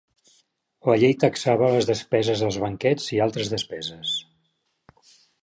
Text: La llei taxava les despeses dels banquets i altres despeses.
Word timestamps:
La 0.89 0.95
llei 1.03 1.11
taxava 1.23 1.67
les 1.75 1.89
despeses 1.89 2.41
dels 2.45 2.57
banquets 2.65 3.07
i 3.19 3.23
altres 3.27 3.53
despeses. 3.53 4.17